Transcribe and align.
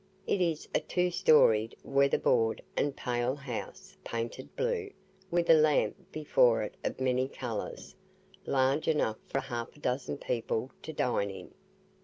It 0.25 0.41
is 0.41 0.67
a 0.73 0.79
two 0.79 1.11
storied, 1.11 1.75
weather 1.83 2.17
board, 2.17 2.63
and 2.75 2.95
pale 2.97 3.35
house, 3.35 3.97
painted 4.03 4.55
blue, 4.55 4.89
with 5.29 5.47
a 5.47 5.53
lamp 5.53 5.95
before 6.11 6.63
it 6.63 6.73
of 6.83 6.99
many 6.99 7.27
colours, 7.27 7.95
large 8.47 8.87
enough 8.87 9.17
for 9.27 9.41
half 9.41 9.75
a 9.75 9.79
dozen 9.79 10.17
people 10.17 10.71
to 10.81 10.91
dine 10.91 11.29
in. 11.29 11.51